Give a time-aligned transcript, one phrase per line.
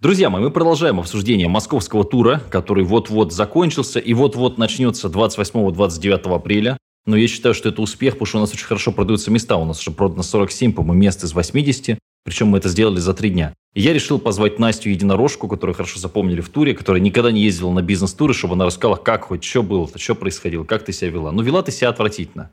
[0.00, 6.78] Друзья мои, мы продолжаем обсуждение московского тура, который вот-вот закончился и вот-вот начнется 28-29 апреля.
[7.04, 9.56] Но я считаю, что это успех, потому что у нас очень хорошо продаются места.
[9.56, 11.98] У нас уже продано 47, по-моему, мест из 80.
[12.22, 13.54] Причем мы это сделали за три дня.
[13.74, 17.72] И я решил позвать Настю Единорожку, которую хорошо запомнили в туре, которая никогда не ездила
[17.72, 21.32] на бизнес-туры, чтобы она рассказала, как хоть, что было, что происходило, как ты себя вела.
[21.32, 22.52] Ну, вела ты себя отвратительно.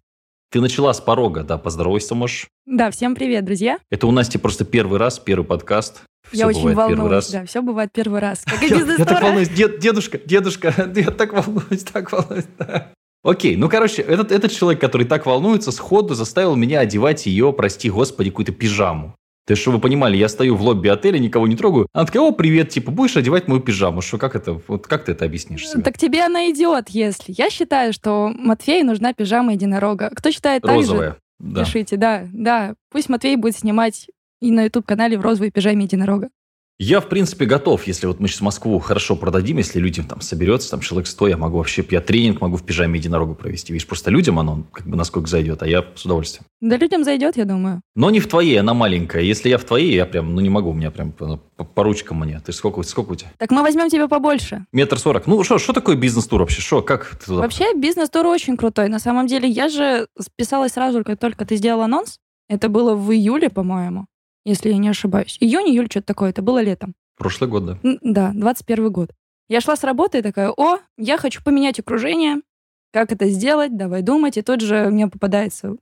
[0.49, 2.47] Ты начала с порога, да, поздоровайся можешь.
[2.65, 3.77] Да, всем привет, друзья.
[3.91, 6.01] Это у Насти просто первый раз, первый подкаст.
[6.31, 8.43] Все я очень волнуюсь, да, все бывает первый раз.
[8.45, 12.91] Как я, я так волнуюсь, дед, дедушка, дедушка, я так волнуюсь, так волнуюсь, да.
[13.23, 17.89] Окей, ну, короче, этот, этот человек, который так волнуется, сходу заставил меня одевать ее, прости
[17.89, 19.15] господи, какую-то пижаму.
[19.47, 21.87] То есть, чтобы вы понимали, я стою в лобби отеля, никого не трогаю.
[21.93, 24.01] Она такая, о, привет, типа, будешь одевать мою пижаму?
[24.01, 25.83] Что, как это, вот как ты это объяснишь себе?
[25.83, 27.33] Так тебе она идет, если.
[27.37, 30.11] Я считаю, что Матвею нужна пижама единорога.
[30.15, 31.17] Кто считает так Розовая, же?
[31.39, 31.63] да.
[31.63, 32.73] Пишите, да, да.
[32.91, 34.07] Пусть Матвей будет снимать
[34.45, 36.29] и на YouTube-канале в розовой пижаме единорога.
[36.77, 40.69] Я, в принципе, готов, если вот мы сейчас Москву хорошо продадим, если людям там соберется,
[40.69, 43.71] там человек 100, я могу вообще, я тренинг могу в пижаме единорога провести.
[43.71, 46.45] Видишь, просто людям оно как бы насколько зайдет, а я с удовольствием.
[46.59, 47.79] Да людям зайдет, я думаю.
[47.95, 49.21] Но не в твоей, она маленькая.
[49.21, 52.19] Если я в твоей, я прям, ну не могу, у меня прям по, по ручкам
[52.19, 52.41] мне.
[52.45, 53.31] Ты сколько, сколько у тебя?
[53.37, 54.65] Так мы возьмем тебе побольше.
[54.73, 55.27] Метр сорок.
[55.27, 56.59] Ну что, что такое бизнес-тур вообще?
[56.59, 57.41] Что, как ты туда?
[57.43, 58.89] Вообще бизнес-тур очень крутой.
[58.89, 62.17] На самом деле, я же списалась сразу, как только ты сделал анонс.
[62.49, 64.07] Это было в июле, по-моему,
[64.45, 65.37] если я не ошибаюсь.
[65.39, 66.29] Июнь, июль, что-то такое.
[66.29, 66.93] Это было летом.
[67.17, 67.79] Прошлый год, да.
[68.01, 69.11] Да, 21 год.
[69.47, 72.41] Я шла с работы и такая, о, я хочу поменять окружение.
[72.91, 73.75] Как это сделать?
[73.75, 74.37] Давай думать.
[74.37, 75.75] И тут же мне попадается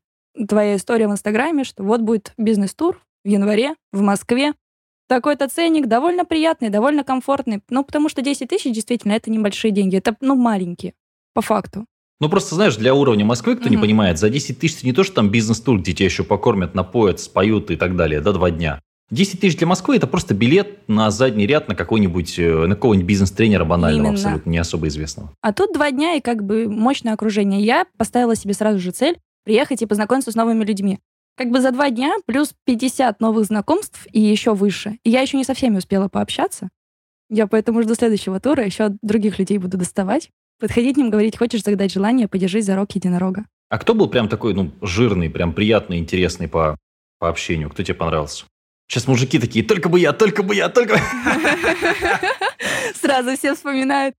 [0.48, 4.54] твоя история в Инстаграме, что вот будет бизнес-тур в январе в Москве.
[5.08, 7.62] Такой-то ценник довольно приятный, довольно комфортный.
[7.70, 9.98] Ну, потому что 10 тысяч действительно это небольшие деньги.
[9.98, 10.94] Это, ну, маленькие,
[11.34, 11.86] по факту.
[12.24, 13.72] Ну, просто, знаешь, для уровня Москвы, кто mm-hmm.
[13.72, 17.20] не понимает, за 10 тысяч не то, что там бизнес-тур, где тебя еще покормят, напоят,
[17.20, 18.80] споют и так далее, да, два дня.
[19.12, 23.06] 10 тысяч для Москвы– это просто билет на задний ряд на какой-нибудь, э, на какого-нибудь
[23.06, 24.14] бизнес-тренера банального, Именно.
[24.14, 25.34] абсолютно не особо известного.
[25.42, 27.60] А тут два дня и как бы мощное окружение.
[27.60, 31.00] Я поставила себе сразу же цель приехать и познакомиться с новыми людьми.
[31.36, 34.98] Как бы за два дня плюс 50 новых знакомств и еще выше.
[35.04, 36.70] И я еще не со всеми успела пообщаться.
[37.30, 40.30] Я поэтому жду следующего тура, еще других людей буду доставать.
[40.64, 43.44] Подходить к ним, говорить, хочешь загадать желание, подержись за рог единорога.
[43.68, 46.78] А кто был прям такой, ну, жирный, прям приятный, интересный по,
[47.20, 47.70] по общению?
[47.70, 48.46] Кто тебе понравился?
[48.88, 51.02] Сейчас мужики такие, только бы я, только бы я, только
[52.96, 54.16] Сразу все вспоминают.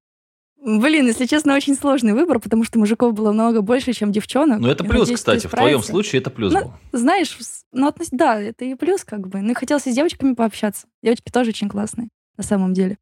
[0.63, 4.61] Блин, если честно, очень сложный выбор, потому что мужиков было много больше, чем девчонок.
[4.61, 6.73] Ну, это плюс, надеюсь, кстати, в твоем случае это плюс ну, был.
[6.93, 7.35] Знаешь,
[7.73, 8.09] ну, относ...
[8.11, 9.41] да, это и плюс как бы.
[9.41, 10.89] Ну, и хотелось с девочками пообщаться.
[11.03, 12.99] Девочки тоже очень классные, на самом деле.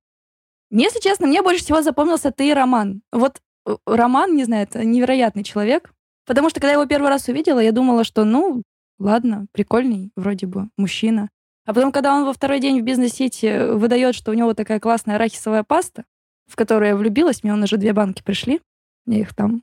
[0.80, 3.02] Если честно, мне больше всего запомнился ты Роман.
[3.12, 5.92] Вот э, Роман, не знаю, это невероятный человек.
[6.26, 8.62] Потому что, когда я его первый раз увидела, я думала, что, ну,
[8.98, 11.28] ладно, прикольный вроде бы мужчина.
[11.66, 15.16] А потом, когда он во второй день в бизнес-сити выдает, что у него такая классная
[15.16, 16.04] арахисовая паста,
[16.48, 18.60] в которую я влюбилась, мне он уже две банки пришли,
[19.06, 19.62] я их там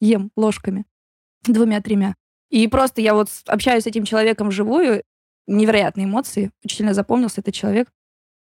[0.00, 0.84] ем ложками,
[1.44, 2.14] двумя-тремя.
[2.50, 5.04] И просто я вот общаюсь с этим человеком вживую,
[5.46, 7.88] невероятные эмоции, очень сильно запомнился этот человек.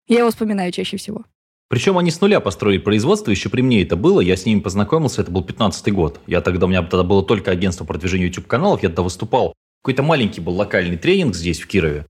[0.07, 1.25] Я его вспоминаю чаще всего.
[1.73, 5.23] Причем они с нуля построили производство, еще при мне это было, я с ними познакомился,
[5.23, 6.19] это был 15 год.
[6.27, 9.55] Я тогда, у меня тогда было только агентство продвижения YouTube-каналов, я тогда выступал.
[9.81, 12.05] Какой-то маленький был локальный тренинг здесь, в Кирове.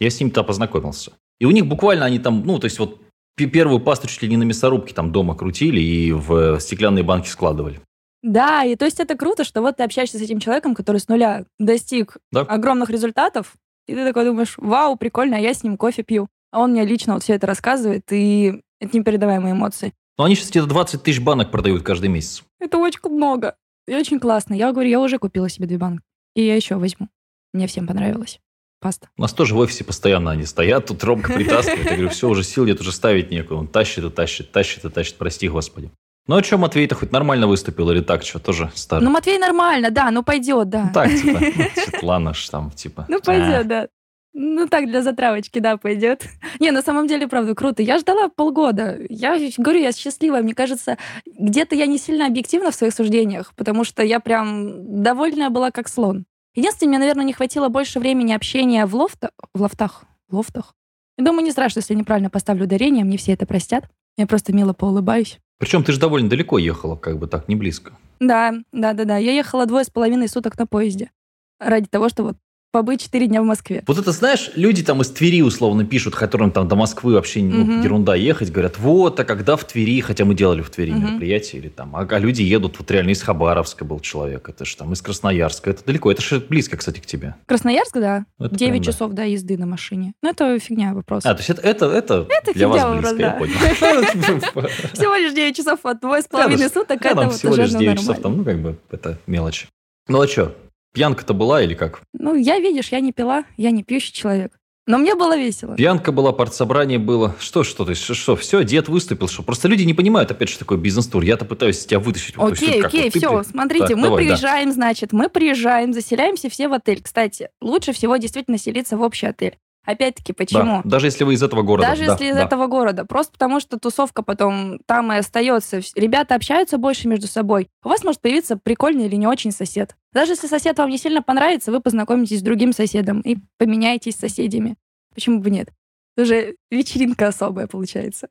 [0.00, 1.12] Я с ними-то познакомился.
[1.38, 3.02] И у них буквально они там, ну, то есть вот
[3.36, 7.80] первую пасту чуть ли не на мясорубке там дома крутили и в стеклянные банки складывали.
[8.24, 11.06] Да, и то есть это круто, что вот ты общаешься с этим человеком, который с
[11.06, 12.40] нуля достиг да.
[12.40, 13.54] огромных результатов,
[13.86, 16.26] и ты такой думаешь, вау, прикольно, а я с ним кофе пью.
[16.50, 19.92] А он мне лично вот все это рассказывает, и это непередаваемые эмоции.
[20.16, 22.42] Но они сейчас где-то 20 тысяч банок продают каждый месяц.
[22.60, 23.56] Это очень много.
[23.86, 24.54] И очень классно.
[24.54, 26.02] Я говорю, я уже купила себе две банки.
[26.34, 27.08] И я еще возьму.
[27.52, 28.40] Мне всем понравилось
[28.84, 29.08] паста.
[29.16, 31.86] У нас тоже в офисе постоянно они стоят, тут Ромка притаскивает.
[31.86, 33.56] Я говорю, все, уже сил нет, уже ставить некуда.
[33.56, 35.90] Он тащит и тащит, тащит и тащит, прости господи.
[36.26, 39.04] Ну, а что, Матвей-то хоть нормально выступил или так, что, тоже старый?
[39.04, 40.84] Ну, Матвей нормально, да, ну пойдет, да.
[40.84, 41.38] Ну, так, типа,
[41.80, 43.06] Светлана ж там, типа.
[43.08, 43.88] Ну, пойдет, да.
[44.36, 46.26] Ну, так, для затравочки, да, пойдет.
[46.60, 47.82] Не, на самом деле, правда, круто.
[47.82, 48.98] Я ждала полгода.
[49.08, 50.42] Я говорю, я счастливая.
[50.42, 55.50] Мне кажется, где-то я не сильно объективна в своих суждениях, потому что я прям довольная
[55.50, 56.26] была как слон.
[56.56, 59.30] Единственное, мне, наверное, не хватило больше времени общения в, лофта...
[59.54, 60.04] в лофтах.
[60.28, 60.74] В лофтах.
[61.16, 63.88] Я думаю, не страшно, если я неправильно поставлю ударение, мне все это простят.
[64.16, 65.38] Я просто мило поулыбаюсь.
[65.58, 67.92] Причем ты же довольно далеко ехала, как бы так, не близко.
[68.18, 69.16] Да, да, да, да.
[69.16, 71.12] Я ехала двое с половиной суток на поезде.
[71.60, 72.38] Ради того, чтобы вот
[72.74, 73.84] побыть 4 дня в Москве.
[73.86, 77.64] Вот это, знаешь, люди там из Твери условно пишут, которым там до Москвы вообще ну,
[77.64, 77.82] Мгм.
[77.82, 81.02] ерунда ехать, говорят, вот, а когда в Твери, хотя мы делали в Твери Мгм.
[81.02, 84.76] мероприятие, или там, а, а люди едут, вот реально из Хабаровска был человек, это же
[84.76, 87.36] там из Красноярска, это далеко, это же близко, кстати, к тебе.
[87.46, 88.26] Красноярск, да.
[88.40, 90.14] Это 9 прям часов, да, езды на машине.
[90.20, 91.24] Ну, это фигня вопрос.
[91.24, 93.36] А, то есть это, это, это, Это для вас вопрос, близко, я да.
[93.38, 94.68] понял.
[94.94, 97.78] Всего лишь 9 часов от двое с половиной суток, это вот всего уже лишь ну,
[97.78, 98.22] 9 часов, нормально.
[98.24, 99.68] там, ну, как бы, это мелочи.
[100.08, 100.52] Ну, а что,
[100.94, 102.00] пьянка-то была или как?
[102.14, 104.52] Ну, я, видишь, я не пила, я не пьющий человек.
[104.86, 105.74] Но мне было весело.
[105.76, 107.34] Пьянка была, партсобрание было.
[107.40, 109.42] Что, что, то есть, что, все, дед выступил, что?
[109.42, 111.22] Просто люди не понимают, опять же, такой бизнес-тур.
[111.22, 112.34] Я-то пытаюсь тебя вытащить.
[112.36, 114.28] Окей, как, окей, вот ты все, при- смотрите, Так, мы давай, да.
[114.30, 117.00] приезжаем, значит, мы приезжаем, заселяемся все в отель.
[117.02, 119.56] Кстати, лучше всего действительно селиться в общий отель.
[119.84, 120.80] Опять-таки, Да, почему?
[120.84, 121.88] даже если вы из этого города.
[121.88, 122.44] Даже да, если из да.
[122.44, 123.04] этого города.
[123.04, 125.80] Просто потому, что тусовка потом там и остается.
[125.94, 127.68] Ребята общаются больше между собой.
[127.82, 129.96] У вас может появиться прикольный или не очень сосед.
[130.12, 134.20] Даже если сосед вам не сильно понравится, вы познакомитесь с другим соседом и поменяетесь с
[134.20, 134.76] соседями.
[135.14, 135.68] Почему бы нет?
[136.16, 138.28] Уже вечеринка особая получается.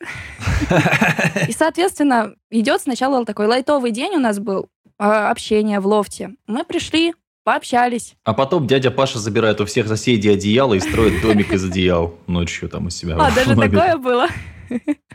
[1.48, 6.32] И, соответственно, идет сначала такой лайтовый день у нас был, а, общение в лофте.
[6.48, 8.16] Мы пришли, пообщались.
[8.24, 12.70] А потом дядя Паша забирает у всех соседей одеяло и строит домик из одеял ночью
[12.70, 13.16] там у себя.
[13.20, 14.28] А, даже такое было.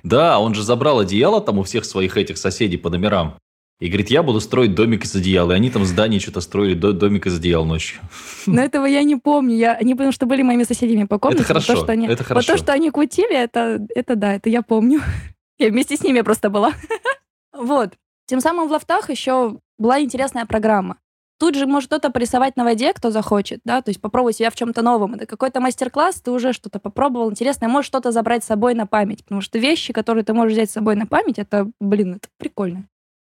[0.02, 3.38] Да, он же забрал одеяло там у всех своих этих соседей по номерам.
[3.80, 5.50] И говорит, я буду строить домик из одеял.
[5.52, 8.00] И они там в здании что-то строили до- домик из одеял ночью.
[8.46, 9.54] Но этого я не помню.
[9.56, 11.42] Я, они потому что были моими соседями по комнате.
[11.42, 12.52] Это хорошо, То, что они, это Вот хорошо.
[12.52, 15.00] то, что они кутили, это, это да, это я помню.
[15.60, 16.72] Я вместе с ними просто была.
[17.52, 17.94] Вот.
[18.26, 20.98] Тем самым в лофтах еще была интересная программа.
[21.38, 24.56] Тут же может кто-то порисовать на воде, кто захочет, да, то есть попробовать себя в
[24.56, 25.14] чем-то новом.
[25.14, 29.22] Это какой-то мастер-класс, ты уже что-то попробовал интересное, можешь что-то забрать с собой на память,
[29.22, 32.86] потому что вещи, которые ты можешь взять с собой на память, это, блин, это прикольно.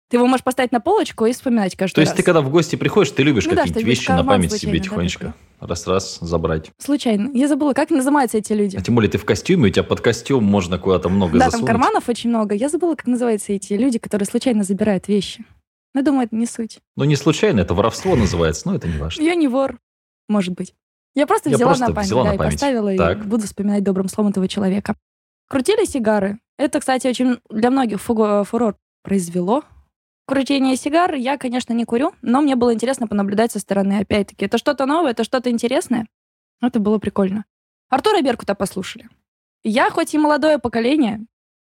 [0.08, 2.16] Ты его можешь поставить на полочку и вспоминать каждый То есть раз.
[2.16, 4.58] ты когда в гости приходишь, ты любишь Ну да, какие-нибудь что-нибудь вещи на память себе
[4.60, 5.34] случайно, да, тихонечко.
[5.58, 6.70] Раз-раз забрать.
[6.78, 7.30] Случайно.
[7.34, 8.76] Я забыла, как называются эти люди.
[8.76, 11.66] А тем более ты в костюме, у тебя под костюм можно куда-то много Да, засунуть.
[11.66, 12.54] там карманов очень много.
[12.54, 15.44] Я забыла, как называются эти люди, которые случайно забирают вещи.
[15.96, 16.80] Ну, думаю, это не суть.
[16.94, 19.22] Ну, не случайно, это воровство называется, но это не важно.
[19.22, 19.78] Я не вор,
[20.28, 20.74] может быть.
[21.14, 22.52] Я просто Я взяла просто на память, взяла да, на и память.
[22.52, 23.18] поставила, Так.
[23.18, 24.94] и буду вспоминать добрым словом этого человека.
[25.48, 26.38] Крутили сигары.
[26.58, 29.64] Это, кстати, очень для многих фуго- фурор произвело.
[30.26, 34.00] Крутение сигар я, конечно, не курю, но мне было интересно понаблюдать со стороны.
[34.00, 36.06] Опять-таки, это что-то новое, это что-то интересное.
[36.60, 37.46] Это было прикольно.
[37.88, 39.08] Артура Беркута послушали.
[39.64, 41.24] Я хоть и молодое поколение,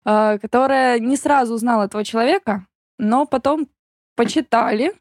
[0.04, 2.66] э, которое не сразу узнало этого человека,
[2.98, 3.68] но потом
[4.16, 4.92] почитали,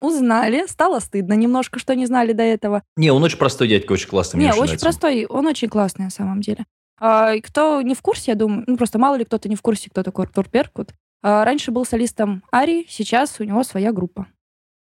[0.00, 2.82] узнали, стало стыдно немножко, что не знали до этого.
[2.96, 4.40] Не, он очень простой дядька, очень классный.
[4.40, 4.84] Не, очень нравится.
[4.84, 6.66] простой, он очень классный на самом деле.
[7.00, 9.88] А, кто не в курсе, я думаю, ну просто мало ли кто-то не в курсе,
[9.90, 10.90] кто такой Артур Беркут.
[11.22, 14.26] А, раньше был солистом Арии, сейчас у него своя группа.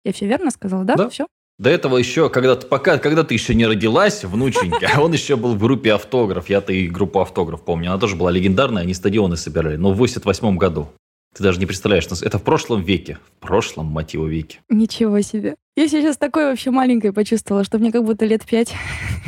[0.04, 0.94] Я все верно сказала, да?
[0.94, 1.08] Да.
[1.08, 1.26] Все?
[1.58, 5.54] До этого еще, когда ты, пока, когда ты еще не родилась, внученька, он еще был
[5.54, 6.48] в группе «Автограф».
[6.48, 7.90] Я-то и группу «Автограф» помню.
[7.90, 9.76] Она тоже была легендарная, они стадионы собирали.
[9.76, 10.88] Но в 88 году.
[11.34, 13.18] Ты даже не представляешь, это в прошлом веке.
[13.24, 14.60] В прошлом, его, веке.
[14.68, 15.56] Ничего себе.
[15.76, 18.74] Я сейчас такой вообще маленькой почувствовала, что мне как будто лет пять.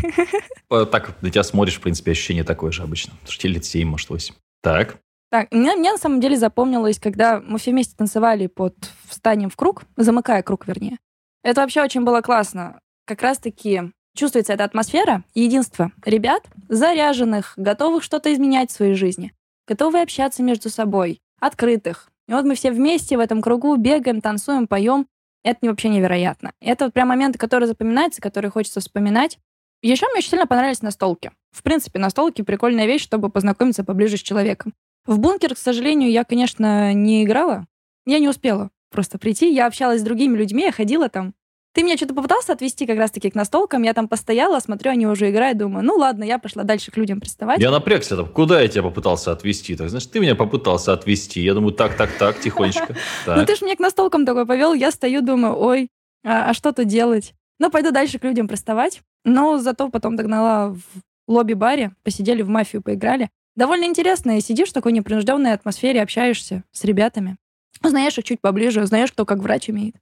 [0.70, 3.12] Э, Так на тебя смотришь, в принципе, ощущение такое же обычно.
[3.28, 4.34] Что тебе лет 7, может, 8.
[4.62, 4.96] Так.
[5.30, 8.74] Так, мне, мне на самом деле запомнилось, когда мы все вместе танцевали под
[9.04, 10.96] встанием в круг, замыкая круг, вернее.
[11.42, 12.80] Это вообще очень было классно.
[13.06, 19.32] Как раз-таки чувствуется эта атмосфера единство ребят, заряженных, готовых что-то изменять в своей жизни,
[19.68, 22.10] готовые общаться между собой, открытых.
[22.28, 25.06] И вот мы все вместе в этом кругу бегаем, танцуем, поем.
[25.42, 26.52] Это вообще невероятно.
[26.60, 29.38] Это вот прям моменты, которые запоминаются, которые хочется вспоминать.
[29.82, 31.32] Еще мне очень сильно понравились настолки.
[31.52, 34.72] В принципе, настолки прикольная вещь, чтобы познакомиться поближе с человеком.
[35.04, 37.66] В бункер, к сожалению, я, конечно, не играла.
[38.06, 39.52] Я не успела просто прийти.
[39.52, 41.34] Я общалась с другими людьми, я ходила там.
[41.74, 43.82] Ты меня что-то попытался отвести как раз-таки к настолкам.
[43.82, 47.18] Я там постояла, смотрю, они уже играют, думаю, ну ладно, я пошла дальше к людям
[47.18, 47.60] приставать.
[47.60, 48.26] Я напрягся там.
[48.26, 49.74] Куда я тебя попытался отвести?
[49.74, 51.42] Так, значит, ты меня попытался отвести.
[51.42, 52.94] Я думаю, так, так, так, тихонечко.
[53.26, 55.88] Ну ты же меня к настолкам такой повел, я стою, думаю, ой,
[56.24, 57.34] а, а что тут делать?
[57.58, 59.02] Ну, пойду дальше к людям приставать.
[59.24, 60.80] Но зато потом догнала в
[61.26, 63.30] лобби-баре, посидели в мафию, поиграли.
[63.56, 67.36] Довольно интересно, и сидишь в такой непринужденной атмосфере, общаешься с ребятами.
[67.82, 69.96] Знаешь их чуть поближе, знаешь, кто как врач умеет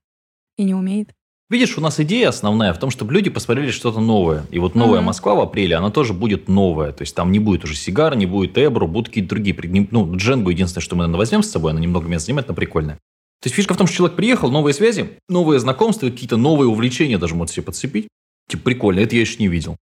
[0.57, 1.15] и не умеет.
[1.53, 4.47] Видишь, у нас идея основная в том, чтобы люди посмотрели что-то новое.
[4.51, 5.07] И вот новая Мгм.
[5.09, 6.93] Москва в апреле, она тоже будет новая.
[6.93, 9.55] То есть там не будет уже сигар, не будет Эбро, будут какие-то другие.
[9.55, 12.55] пред- Ну, Дженгу единственное, что мы, наверное, возьмем с собой, она немного места занимает, но
[12.55, 12.95] прикольная.
[13.43, 17.19] То есть фишка в том, что человек приехал, новые связи, новые знакомства, какие-то новые увлечения
[17.19, 18.09] даже может себе подцепить.
[18.49, 19.77] Типа прикольно, это я еще не видел.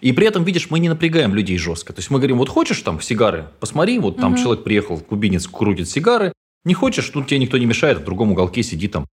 [0.00, 1.92] И при этом, видишь, мы не напрягаем людей жестко.
[1.92, 4.42] То есть мы говорим, вот хочешь там сигары, посмотри, вот там Мгм.
[4.42, 6.32] человек приехал, кубинец крутит сигары.
[6.64, 9.06] Не хочешь, тут тебе никто не мешает, в другом уголке сиди там,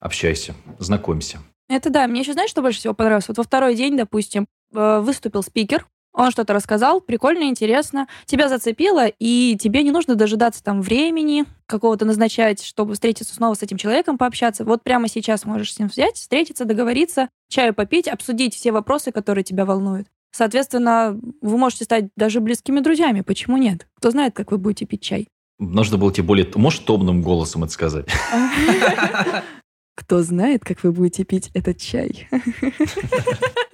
[0.00, 1.38] общайся, знакомься.
[1.68, 2.06] Это да.
[2.06, 3.28] Мне еще знаешь, что больше всего понравилось?
[3.28, 5.86] Вот во второй день, допустим, э, выступил спикер,
[6.18, 12.04] он что-то рассказал, прикольно, интересно, тебя зацепило, и тебе не нужно дожидаться там времени какого-то
[12.04, 14.64] назначать, чтобы встретиться снова с этим человеком, пообщаться.
[14.64, 19.44] Вот прямо сейчас можешь с ним взять, встретиться, договориться, чаю попить, обсудить все вопросы, которые
[19.44, 20.08] тебя волнуют.
[20.32, 23.20] Соответственно, вы можете стать даже близкими друзьями.
[23.20, 23.86] Почему нет?
[23.94, 25.28] Кто знает, как вы будете пить чай?
[25.58, 26.50] Нужно было тебе более...
[26.54, 28.06] Можешь томным голосом это сказать?
[29.98, 32.28] Кто знает, как вы будете пить этот чай?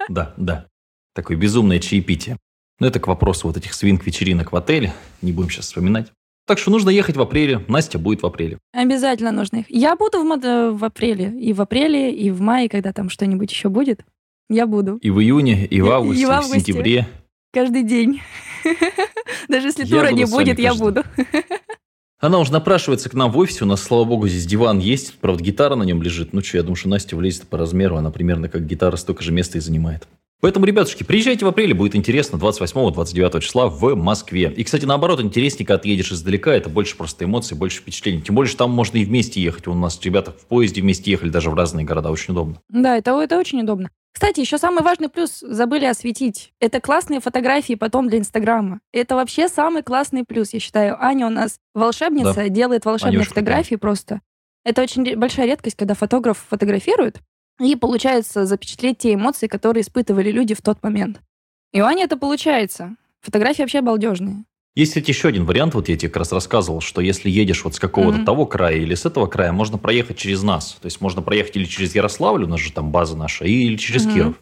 [0.07, 0.67] Да, да.
[1.15, 2.37] Такое безумное чаепитие.
[2.79, 4.93] Но это к вопросу вот этих свинг-вечеринок в отеле.
[5.23, 6.11] Не будем сейчас вспоминать.
[6.45, 7.63] Так что нужно ехать в апреле.
[7.67, 8.59] Настя будет в апреле.
[8.71, 9.65] Обязательно нужно их.
[9.69, 11.33] Я буду в, мод- в апреле.
[11.39, 14.05] И в апреле, и в мае, когда там что-нибудь еще будет.
[14.47, 14.97] Я буду.
[14.97, 16.59] И в июне, и в августе, и, в, августе.
[16.59, 17.07] в сентябре.
[17.51, 18.21] Каждый день.
[19.49, 21.03] Даже если тура не будет, я буду.
[22.25, 23.65] Она уже напрашивается к нам в офисе.
[23.65, 25.13] У нас, слава богу, здесь диван есть.
[25.19, 26.33] Правда, гитара на нем лежит.
[26.33, 27.97] Ну что, я думаю, что Настя влезет по размеру.
[27.97, 30.07] Она примерно как гитара столько же места и занимает.
[30.41, 34.51] Поэтому, ребятушки, приезжайте в апреле, будет интересно, 28-29 числа в Москве.
[34.57, 38.21] И, кстати, наоборот, интереснее, ты едешь издалека, это больше просто эмоций, больше впечатлений.
[38.21, 39.67] Тем более, что там можно и вместе ехать.
[39.67, 42.59] У нас ребята в поезде вместе ехали даже в разные города, очень удобно.
[42.69, 43.91] Да, это, это очень удобно.
[44.15, 46.53] Кстати, еще самый важный плюс забыли осветить.
[46.61, 48.79] Это классные фотографии потом для Инстаграма.
[48.93, 50.95] Это вообще самый классный плюс, я считаю.
[51.03, 52.47] Аня у нас волшебница, да.
[52.47, 53.79] делает волшебные Анюшка, фотографии да.
[53.79, 54.21] просто.
[54.63, 57.19] Это очень большая редкость, когда фотограф фотографирует,
[57.59, 61.19] и получается запечатлеть те эмоции, которые испытывали люди в тот момент.
[61.73, 62.95] И у Ани это получается.
[63.19, 64.45] Фотографии вообще балдежные.
[64.75, 67.75] Есть, кстати, еще один вариант, вот я тебе как раз рассказывал, что если едешь вот
[67.75, 68.25] с какого-то mm-hmm.
[68.25, 70.77] того края или с этого края, можно проехать через нас.
[70.81, 74.05] То есть можно проехать или через Ярославль, у нас же там база наша, или через
[74.05, 74.13] mm-hmm.
[74.13, 74.35] Киров.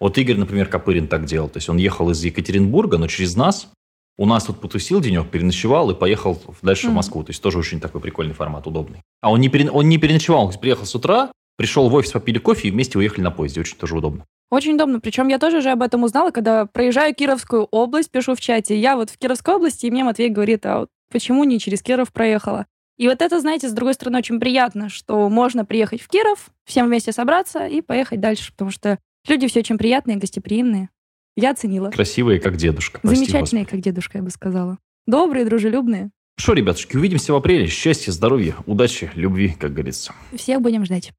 [0.00, 1.48] Вот Игорь, например, Копырин так делал.
[1.48, 3.68] То есть он ехал из Екатеринбурга, но через нас.
[4.16, 6.90] У нас тут потусил денек, переночевал и поехал дальше mm-hmm.
[6.90, 7.22] в Москву.
[7.22, 9.02] То есть тоже очень такой прикольный формат, удобный.
[9.20, 9.70] А он не, пере...
[9.70, 13.22] он не переночевал, он приехал с утра, пришел в офис, попили кофе и вместе уехали
[13.22, 13.60] на поезде.
[13.60, 14.24] Очень тоже удобно.
[14.50, 15.00] Очень удобно.
[15.00, 18.78] Причем я тоже же об этом узнала, когда проезжаю Кировскую область, пишу в чате.
[18.78, 22.12] Я вот в Кировской области, и мне Матвей говорит, а вот почему не через Киров
[22.12, 22.66] проехала?
[22.96, 26.86] И вот это, знаете, с другой стороны, очень приятно, что можно приехать в Киров, всем
[26.86, 30.88] вместе собраться и поехать дальше, потому что люди все очень приятные, гостеприимные.
[31.36, 31.90] Я оценила.
[31.90, 32.98] Красивые, как дедушка.
[33.04, 34.78] Замечательные, как дедушка, я бы сказала.
[35.06, 36.10] Добрые, дружелюбные.
[36.36, 37.68] Что, ребятушки, увидимся в апреле.
[37.68, 40.12] Счастья, здоровья, удачи, любви, как говорится.
[40.34, 41.12] Всех будем ждать.